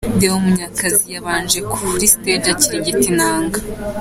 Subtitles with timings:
[0.19, 3.59] Deo Munyakazi yabanje kuri stage akirigita inanga.